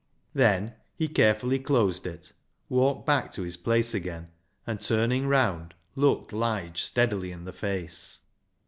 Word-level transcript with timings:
Then 0.33 0.73
he 0.95 1.07
carefully 1.07 1.59
closed 1.59 2.07
it, 2.07 2.31
walked 2.69 3.05
back 3.05 3.31
to 3.33 3.43
his 3.43 3.55
place 3.55 3.93
again, 3.93 4.29
and 4.65 4.81
turning 4.81 5.27
round, 5.27 5.75
looked 5.95 6.33
Lige 6.33 6.81
steadily 6.83 7.31
in 7.31 7.45
the 7.45 7.53
face. 7.53 8.21